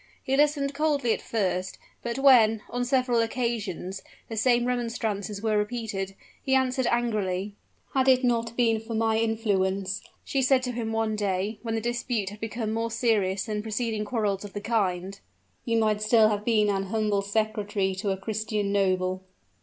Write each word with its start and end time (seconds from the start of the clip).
He 0.23 0.35
listened 0.35 0.73
coldly 0.73 1.13
at 1.13 1.21
first; 1.21 1.77
but 2.01 2.17
when, 2.17 2.63
on 2.71 2.83
several 2.83 3.21
occasions, 3.21 4.01
the 4.29 4.35
same 4.35 4.65
remonstrances 4.65 5.43
were 5.43 5.59
repeated, 5.59 6.15
he 6.43 6.55
answered 6.55 6.87
angrily. 6.89 7.53
"Had 7.93 8.07
it 8.07 8.23
not 8.23 8.57
been 8.57 8.79
for 8.79 8.95
my 8.95 9.19
influence," 9.19 10.01
she 10.25 10.41
said 10.41 10.63
to 10.63 10.71
him 10.71 10.91
one 10.91 11.15
day, 11.15 11.59
when 11.61 11.75
the 11.75 11.81
dispute 11.81 12.31
had 12.31 12.39
become 12.39 12.73
more 12.73 12.89
serious 12.89 13.45
than 13.45 13.61
preceding 13.61 14.03
quarrels 14.03 14.43
of 14.43 14.53
the 14.53 14.59
kind, 14.61 15.19
"you 15.65 15.77
might 15.77 16.01
still 16.01 16.29
have 16.29 16.43
been 16.43 16.67
an 16.69 16.85
humble 16.85 17.21
secretary 17.21 17.93
to 17.93 18.09
a 18.09 18.17
Christian 18.17 18.71
noble." 18.71 19.21